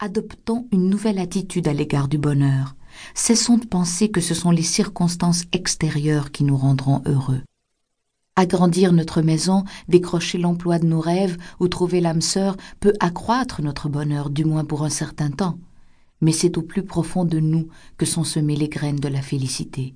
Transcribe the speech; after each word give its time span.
adoptons 0.00 0.66
une 0.72 0.88
nouvelle 0.88 1.18
attitude 1.18 1.68
à 1.68 1.72
l'égard 1.72 2.08
du 2.08 2.18
bonheur. 2.18 2.76
Cessons 3.14 3.58
de 3.58 3.66
penser 3.66 4.10
que 4.10 4.20
ce 4.20 4.34
sont 4.34 4.50
les 4.50 4.62
circonstances 4.62 5.44
extérieures 5.52 6.30
qui 6.30 6.44
nous 6.44 6.56
rendront 6.56 7.02
heureux. 7.06 7.42
Agrandir 8.36 8.92
notre 8.92 9.22
maison, 9.22 9.64
décrocher 9.88 10.38
l'emploi 10.38 10.78
de 10.78 10.86
nos 10.86 11.00
rêves 11.00 11.36
ou 11.58 11.66
trouver 11.66 12.00
l'âme 12.00 12.20
sœur 12.20 12.56
peut 12.78 12.94
accroître 13.00 13.62
notre 13.62 13.88
bonheur, 13.88 14.30
du 14.30 14.44
moins 14.44 14.64
pour 14.64 14.84
un 14.84 14.90
certain 14.90 15.30
temps. 15.30 15.58
Mais 16.20 16.32
c'est 16.32 16.56
au 16.56 16.62
plus 16.62 16.84
profond 16.84 17.24
de 17.24 17.40
nous 17.40 17.68
que 17.96 18.06
sont 18.06 18.24
semées 18.24 18.56
les 18.56 18.68
graines 18.68 19.00
de 19.00 19.08
la 19.08 19.22
félicité. 19.22 19.94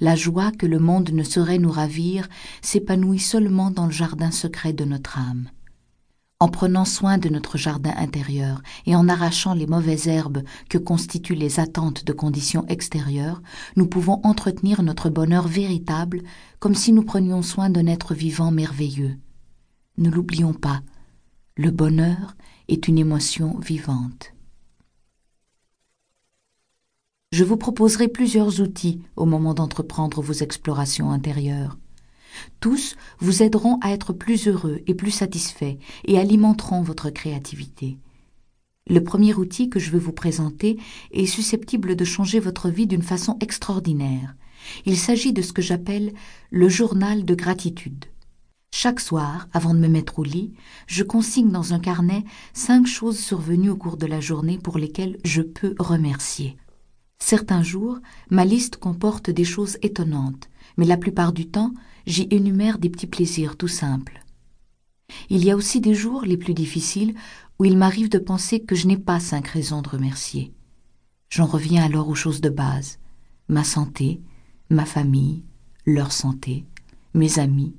La 0.00 0.16
joie 0.16 0.50
que 0.50 0.66
le 0.66 0.80
monde 0.80 1.10
ne 1.12 1.22
saurait 1.22 1.58
nous 1.58 1.70
ravir 1.70 2.28
s'épanouit 2.62 3.20
seulement 3.20 3.70
dans 3.70 3.86
le 3.86 3.92
jardin 3.92 4.32
secret 4.32 4.72
de 4.72 4.84
notre 4.84 5.18
âme. 5.18 5.48
En 6.40 6.46
prenant 6.48 6.84
soin 6.84 7.18
de 7.18 7.28
notre 7.28 7.58
jardin 7.58 7.92
intérieur 7.96 8.62
et 8.86 8.94
en 8.94 9.08
arrachant 9.08 9.54
les 9.54 9.66
mauvaises 9.66 10.06
herbes 10.06 10.44
que 10.68 10.78
constituent 10.78 11.34
les 11.34 11.58
attentes 11.58 12.04
de 12.04 12.12
conditions 12.12 12.64
extérieures, 12.68 13.42
nous 13.74 13.88
pouvons 13.88 14.20
entretenir 14.22 14.84
notre 14.84 15.10
bonheur 15.10 15.48
véritable 15.48 16.22
comme 16.60 16.76
si 16.76 16.92
nous 16.92 17.02
prenions 17.02 17.42
soin 17.42 17.70
d'un 17.70 17.88
être 17.88 18.14
vivant 18.14 18.52
merveilleux. 18.52 19.18
Ne 19.96 20.10
l'oublions 20.10 20.54
pas, 20.54 20.82
le 21.56 21.72
bonheur 21.72 22.36
est 22.68 22.86
une 22.86 22.98
émotion 22.98 23.58
vivante. 23.58 24.32
Je 27.32 27.42
vous 27.42 27.56
proposerai 27.56 28.06
plusieurs 28.06 28.60
outils 28.60 29.02
au 29.16 29.26
moment 29.26 29.54
d'entreprendre 29.54 30.22
vos 30.22 30.34
explorations 30.34 31.10
intérieures. 31.10 31.76
Tous 32.60 32.96
vous 33.18 33.42
aideront 33.42 33.78
à 33.80 33.92
être 33.92 34.12
plus 34.12 34.48
heureux 34.48 34.80
et 34.86 34.94
plus 34.94 35.10
satisfaits 35.10 35.76
et 36.04 36.18
alimenteront 36.18 36.82
votre 36.82 37.10
créativité. 37.10 37.98
Le 38.88 39.04
premier 39.04 39.34
outil 39.34 39.68
que 39.68 39.78
je 39.78 39.90
veux 39.90 39.98
vous 39.98 40.12
présenter 40.12 40.78
est 41.10 41.26
susceptible 41.26 41.94
de 41.94 42.04
changer 42.04 42.40
votre 42.40 42.70
vie 42.70 42.86
d'une 42.86 43.02
façon 43.02 43.36
extraordinaire. 43.40 44.34
Il 44.86 44.96
s'agit 44.96 45.32
de 45.32 45.42
ce 45.42 45.52
que 45.52 45.62
j'appelle 45.62 46.12
le 46.50 46.68
journal 46.68 47.24
de 47.24 47.34
gratitude. 47.34 48.06
Chaque 48.70 49.00
soir, 49.00 49.48
avant 49.52 49.74
de 49.74 49.78
me 49.78 49.88
mettre 49.88 50.18
au 50.18 50.24
lit, 50.24 50.52
je 50.86 51.02
consigne 51.02 51.50
dans 51.50 51.74
un 51.74 51.80
carnet 51.80 52.24
cinq 52.52 52.86
choses 52.86 53.18
survenues 53.18 53.70
au 53.70 53.76
cours 53.76 53.96
de 53.96 54.06
la 54.06 54.20
journée 54.20 54.58
pour 54.58 54.78
lesquelles 54.78 55.18
je 55.24 55.42
peux 55.42 55.74
remercier. 55.78 56.56
Certains 57.18 57.62
jours, 57.62 57.98
ma 58.30 58.44
liste 58.44 58.76
comporte 58.76 59.30
des 59.30 59.44
choses 59.44 59.78
étonnantes, 59.82 60.48
mais 60.78 60.86
la 60.86 60.96
plupart 60.96 61.34
du 61.34 61.48
temps, 61.48 61.74
j'y 62.06 62.26
énumère 62.30 62.78
des 62.78 62.88
petits 62.88 63.06
plaisirs 63.06 63.56
tout 63.56 63.68
simples. 63.68 64.22
Il 65.28 65.44
y 65.44 65.50
a 65.50 65.56
aussi 65.56 65.80
des 65.80 65.94
jours 65.94 66.22
les 66.22 66.36
plus 66.36 66.54
difficiles 66.54 67.14
où 67.58 67.64
il 67.64 67.76
m'arrive 67.76 68.08
de 68.08 68.18
penser 68.18 68.60
que 68.60 68.74
je 68.74 68.86
n'ai 68.86 68.96
pas 68.96 69.20
cinq 69.20 69.48
raisons 69.48 69.82
de 69.82 69.88
remercier. 69.88 70.54
J'en 71.28 71.46
reviens 71.46 71.84
alors 71.84 72.08
aux 72.08 72.14
choses 72.14 72.40
de 72.40 72.48
base, 72.48 72.98
ma 73.48 73.64
santé, 73.64 74.22
ma 74.70 74.86
famille, 74.86 75.42
leur 75.84 76.12
santé, 76.12 76.64
mes 77.12 77.38
amis, 77.38 77.74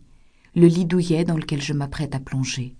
le 0.55 0.67
lit 0.67 0.85
douillet 0.85 1.23
dans 1.23 1.37
lequel 1.37 1.61
je 1.61 1.73
m'apprête 1.73 2.13
à 2.13 2.19
plonger. 2.19 2.75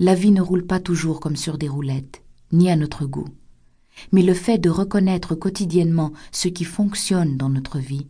La 0.00 0.14
vie 0.14 0.32
ne 0.32 0.42
roule 0.42 0.66
pas 0.66 0.80
toujours 0.80 1.20
comme 1.20 1.36
sur 1.36 1.56
des 1.56 1.68
roulettes, 1.68 2.22
ni 2.50 2.68
à 2.68 2.76
notre 2.76 3.06
goût. 3.06 3.28
Mais 4.12 4.22
le 4.22 4.34
fait 4.34 4.58
de 4.58 4.70
reconnaître 4.70 5.34
quotidiennement 5.34 6.12
ce 6.30 6.48
qui 6.48 6.64
fonctionne 6.64 7.36
dans 7.36 7.48
notre 7.48 7.78
vie 7.78 8.06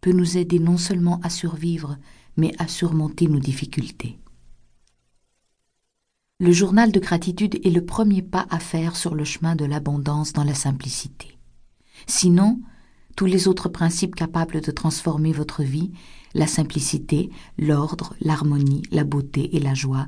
peut 0.00 0.12
nous 0.12 0.36
aider 0.38 0.58
non 0.58 0.76
seulement 0.76 1.20
à 1.22 1.30
survivre, 1.30 1.96
mais 2.36 2.52
à 2.58 2.68
surmonter 2.68 3.26
nos 3.26 3.40
difficultés. 3.40 4.18
Le 6.40 6.52
journal 6.52 6.92
de 6.92 7.00
gratitude 7.00 7.58
est 7.66 7.70
le 7.70 7.84
premier 7.84 8.22
pas 8.22 8.46
à 8.50 8.60
faire 8.60 8.94
sur 8.94 9.16
le 9.16 9.24
chemin 9.24 9.56
de 9.56 9.64
l'abondance 9.64 10.32
dans 10.32 10.44
la 10.44 10.54
simplicité. 10.54 11.36
Sinon, 12.06 12.60
tous 13.16 13.26
les 13.26 13.48
autres 13.48 13.68
principes 13.68 14.14
capables 14.14 14.60
de 14.60 14.70
transformer 14.70 15.32
votre 15.32 15.64
vie, 15.64 15.90
la 16.34 16.46
simplicité, 16.46 17.30
l'ordre, 17.58 18.14
l'harmonie, 18.20 18.82
la 18.92 19.02
beauté 19.02 19.56
et 19.56 19.58
la 19.58 19.74
joie, 19.74 20.06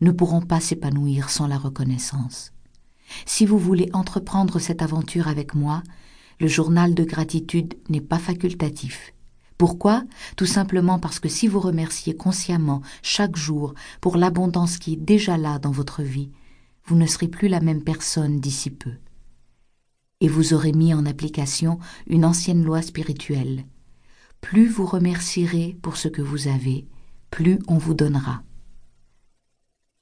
ne 0.00 0.12
pourront 0.12 0.42
pas 0.42 0.60
s'épanouir 0.60 1.30
sans 1.30 1.48
la 1.48 1.58
reconnaissance. 1.58 2.52
Si 3.26 3.46
vous 3.46 3.58
voulez 3.58 3.88
entreprendre 3.92 4.58
cette 4.58 4.82
aventure 4.82 5.28
avec 5.28 5.54
moi, 5.54 5.82
le 6.40 6.48
journal 6.48 6.94
de 6.94 7.04
gratitude 7.04 7.74
n'est 7.88 8.00
pas 8.00 8.18
facultatif. 8.18 9.12
Pourquoi? 9.58 10.02
Tout 10.36 10.46
simplement 10.46 10.98
parce 10.98 11.20
que 11.20 11.28
si 11.28 11.46
vous 11.46 11.60
remerciez 11.60 12.16
consciemment 12.16 12.82
chaque 13.02 13.36
jour 13.36 13.74
pour 14.00 14.16
l'abondance 14.16 14.78
qui 14.78 14.94
est 14.94 14.96
déjà 14.96 15.36
là 15.36 15.60
dans 15.60 15.70
votre 15.70 16.02
vie, 16.02 16.30
vous 16.84 16.96
ne 16.96 17.06
serez 17.06 17.28
plus 17.28 17.48
la 17.48 17.60
même 17.60 17.84
personne 17.84 18.40
d'ici 18.40 18.70
peu. 18.70 18.90
Et 20.20 20.28
vous 20.28 20.52
aurez 20.52 20.72
mis 20.72 20.94
en 20.94 21.06
application 21.06 21.78
une 22.08 22.24
ancienne 22.24 22.64
loi 22.64 22.82
spirituelle. 22.82 23.64
Plus 24.40 24.66
vous 24.66 24.86
remercierez 24.86 25.76
pour 25.80 25.96
ce 25.96 26.08
que 26.08 26.22
vous 26.22 26.48
avez, 26.48 26.86
plus 27.30 27.60
on 27.68 27.78
vous 27.78 27.94
donnera. 27.94 28.42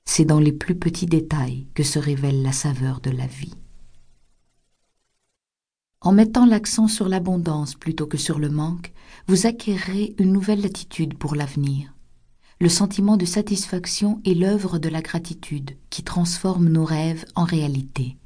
C'est 0.04 0.24
dans 0.24 0.40
les 0.40 0.52
plus 0.52 0.74
petits 0.74 1.06
détails 1.06 1.66
que 1.74 1.82
se 1.82 1.98
révèle 1.98 2.42
la 2.42 2.52
saveur 2.52 3.00
de 3.00 3.10
la 3.10 3.26
vie. 3.26 3.54
En 6.02 6.12
mettant 6.12 6.46
l'accent 6.46 6.88
sur 6.88 7.08
l'abondance 7.08 7.74
plutôt 7.74 8.06
que 8.06 8.16
sur 8.16 8.38
le 8.38 8.48
manque, 8.48 8.92
vous 9.26 9.46
acquérez 9.46 10.14
une 10.18 10.32
nouvelle 10.32 10.64
attitude 10.64 11.16
pour 11.18 11.34
l'avenir. 11.34 11.94
Le 12.58 12.68
sentiment 12.68 13.16
de 13.16 13.26
satisfaction 13.26 14.20
est 14.24 14.34
l'œuvre 14.34 14.78
de 14.78 14.88
la 14.88 15.02
gratitude 15.02 15.76
qui 15.90 16.02
transforme 16.02 16.68
nos 16.68 16.84
rêves 16.84 17.24
en 17.34 17.44
réalité. 17.44 18.16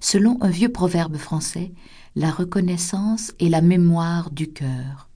Selon 0.00 0.38
un 0.40 0.50
vieux 0.50 0.70
proverbe 0.70 1.16
français, 1.16 1.72
la 2.14 2.30
reconnaissance 2.30 3.32
est 3.40 3.48
la 3.48 3.60
mémoire 3.60 4.30
du 4.30 4.52
cœur. 4.52 5.08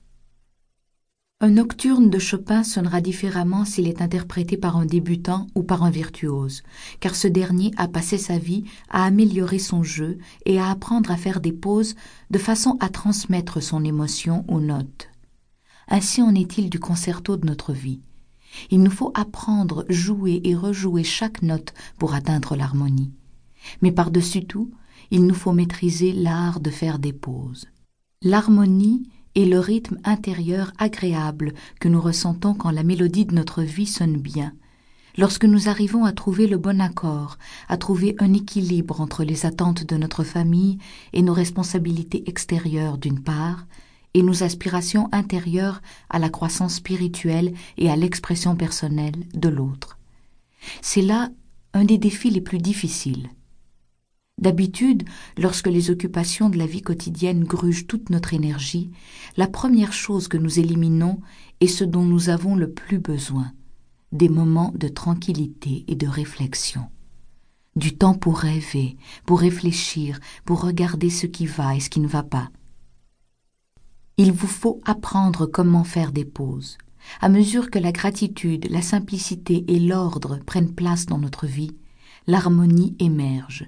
Un 1.39 1.51
nocturne 1.51 2.09
de 2.09 2.17
Chopin 2.17 2.63
sonnera 2.63 2.99
différemment 2.99 3.63
s'il 3.63 3.87
est 3.87 4.01
interprété 4.01 4.57
par 4.57 4.75
un 4.75 4.87
débutant 4.87 5.45
ou 5.53 5.61
par 5.61 5.83
un 5.83 5.91
virtuose, 5.91 6.63
car 6.99 7.13
ce 7.13 7.27
dernier 7.27 7.71
a 7.77 7.87
passé 7.87 8.17
sa 8.17 8.39
vie 8.39 8.63
à 8.89 9.03
améliorer 9.03 9.59
son 9.59 9.83
jeu 9.83 10.17
et 10.47 10.59
à 10.59 10.71
apprendre 10.71 11.11
à 11.11 11.15
faire 11.15 11.39
des 11.39 11.51
pauses 11.51 11.93
de 12.31 12.39
façon 12.39 12.75
à 12.79 12.89
transmettre 12.89 13.61
son 13.61 13.83
émotion 13.83 14.45
aux 14.47 14.59
notes. 14.59 15.09
Ainsi 15.87 16.23
en 16.23 16.33
est-il 16.33 16.71
du 16.71 16.79
concerto 16.79 17.37
de 17.37 17.45
notre 17.45 17.71
vie. 17.71 18.01
Il 18.71 18.81
nous 18.81 18.89
faut 18.89 19.11
apprendre, 19.13 19.85
jouer 19.89 20.41
et 20.43 20.55
rejouer 20.55 21.03
chaque 21.03 21.43
note 21.43 21.75
pour 21.99 22.15
atteindre 22.15 22.55
l'harmonie. 22.55 23.11
Mais 23.83 23.91
par-dessus 23.91 24.45
tout, 24.45 24.71
il 25.11 25.27
nous 25.27 25.35
faut 25.35 25.53
maîtriser 25.53 26.13
l'art 26.13 26.59
de 26.61 26.71
faire 26.71 26.97
des 26.97 27.13
pauses. 27.13 27.67
L'harmonie 28.23 29.07
et 29.37 29.45
le 29.45 29.59
rythme 29.59 29.99
intérieur 30.03 30.73
agréable 30.79 31.53
que 31.79 31.87
nous 31.87 32.01
ressentons 32.01 32.55
quand 32.55 32.71
la 32.71 32.81
mélodie 32.81 33.27
de 33.27 33.35
notre 33.35 33.61
vie 33.61 33.85
sonne 33.85 34.17
bien, 34.17 34.51
lorsque 35.15 35.45
nous 35.45 35.69
arrivons 35.69 36.05
à 36.05 36.11
trouver 36.11 36.47
le 36.47 36.57
bon 36.57 36.81
accord, 36.81 37.37
à 37.69 37.77
trouver 37.77 38.15
un 38.17 38.33
équilibre 38.33 38.99
entre 38.99 39.23
les 39.23 39.45
attentes 39.45 39.83
de 39.83 39.95
notre 39.95 40.23
famille 40.23 40.79
et 41.13 41.21
nos 41.21 41.35
responsabilités 41.35 42.27
extérieures 42.27 42.97
d'une 42.97 43.21
part, 43.21 43.67
et 44.15 44.23
nos 44.23 44.41
aspirations 44.41 45.07
intérieures 45.11 45.83
à 46.09 46.17
la 46.17 46.29
croissance 46.29 46.77
spirituelle 46.77 47.53
et 47.77 47.91
à 47.91 47.95
l'expression 47.95 48.55
personnelle 48.55 49.27
de 49.35 49.49
l'autre. 49.49 49.99
C'est 50.81 51.03
là 51.03 51.29
un 51.73 51.83
des 51.83 51.99
défis 51.99 52.31
les 52.31 52.41
plus 52.41 52.57
difficiles. 52.57 53.29
D'habitude, 54.39 55.03
lorsque 55.35 55.67
les 55.67 55.89
occupations 55.89 56.49
de 56.49 56.59
la 56.59 56.67
vie 56.67 56.83
quotidienne 56.83 57.43
grugent 57.43 57.87
toute 57.87 58.11
notre 58.11 58.35
énergie, 58.35 58.91
la 59.35 59.47
première 59.47 59.93
chose 59.93 60.27
que 60.27 60.37
nous 60.37 60.59
éliminons 60.59 61.21
est 61.59 61.67
ce 61.67 61.83
dont 61.83 62.03
nous 62.03 62.29
avons 62.29 62.55
le 62.55 62.71
plus 62.71 62.99
besoin, 62.99 63.51
des 64.11 64.29
moments 64.29 64.71
de 64.75 64.89
tranquillité 64.89 65.85
et 65.87 65.95
de 65.95 66.07
réflexion. 66.07 66.83
Du 67.75 67.97
temps 67.97 68.13
pour 68.13 68.37
rêver, 68.37 68.95
pour 69.25 69.39
réfléchir, 69.39 70.19
pour 70.45 70.61
regarder 70.61 71.09
ce 71.09 71.25
qui 71.25 71.47
va 71.47 71.75
et 71.75 71.79
ce 71.79 71.89
qui 71.89 71.99
ne 71.99 72.07
va 72.07 72.21
pas. 72.21 72.49
Il 74.17 74.31
vous 74.31 74.47
faut 74.47 74.81
apprendre 74.85 75.47
comment 75.47 75.83
faire 75.83 76.11
des 76.11 76.25
pauses. 76.25 76.77
À 77.21 77.29
mesure 77.29 77.71
que 77.71 77.79
la 77.79 77.91
gratitude, 77.91 78.67
la 78.69 78.83
simplicité 78.83 79.65
et 79.67 79.79
l'ordre 79.79 80.39
prennent 80.45 80.75
place 80.75 81.07
dans 81.07 81.17
notre 81.17 81.47
vie, 81.47 81.75
l'harmonie 82.27 82.95
émerge 82.99 83.65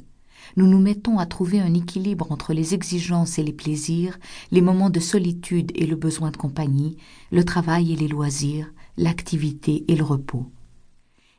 nous 0.59 0.67
nous 0.67 0.79
mettons 0.79 1.19
à 1.19 1.25
trouver 1.25 1.61
un 1.61 1.73
équilibre 1.73 2.33
entre 2.33 2.51
les 2.51 2.73
exigences 2.73 3.39
et 3.39 3.43
les 3.43 3.53
plaisirs, 3.53 4.19
les 4.51 4.59
moments 4.59 4.89
de 4.89 4.99
solitude 4.99 5.71
et 5.73 5.87
le 5.87 5.95
besoin 5.95 6.31
de 6.31 6.37
compagnie, 6.37 6.97
le 7.31 7.45
travail 7.45 7.93
et 7.93 7.95
les 7.95 8.09
loisirs, 8.09 8.69
l'activité 8.97 9.85
et 9.87 9.95
le 9.95 10.03
repos. 10.03 10.51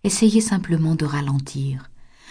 Essayez 0.04 0.40
simplement 0.40 0.94
de 0.94 1.04
ralentir. 1.04 1.90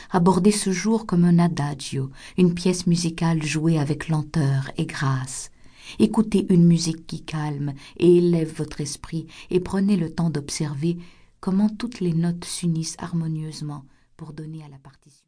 Abordez 0.10 0.52
ce 0.52 0.72
jour 0.72 1.06
comme 1.06 1.26
un 1.26 1.38
adagio, 1.38 2.10
une 2.40 2.56
pièce 2.56 2.88
musicale 2.88 3.44
jouée 3.44 3.78
avec 3.78 4.08
lenteur 4.08 4.72
et 4.78 4.88
grâce. 4.88 5.52
Écoutez 6.00 6.48
une 6.52 6.66
musique 6.66 7.06
qui 7.06 7.22
calme 7.22 7.74
et 7.98 8.18
élève 8.18 8.52
votre 8.58 8.82
esprit 8.82 9.28
et 9.52 9.60
prenez 9.60 9.96
le 9.96 10.10
temps 10.10 10.32
d'observer 10.32 10.98
comment 11.40 11.70
toutes 11.70 12.00
les 12.00 12.14
notes 12.14 12.46
s'unissent 12.46 12.98
harmonieusement 12.98 13.86
pour 14.18 14.34
donner 14.34 14.64
à 14.64 14.70
la 14.70 14.80
partition. 14.80 15.10